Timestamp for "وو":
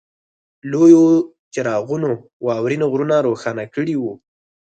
3.97-4.13